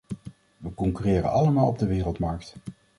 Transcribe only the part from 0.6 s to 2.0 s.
concurreren allemaal op de